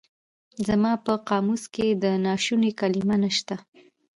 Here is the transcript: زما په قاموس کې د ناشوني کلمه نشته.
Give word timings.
زما 0.67 0.91
په 1.05 1.13
قاموس 1.29 1.63
کې 1.73 1.87
د 2.03 2.05
ناشوني 2.25 2.71
کلمه 2.79 3.15
نشته. 3.23 3.55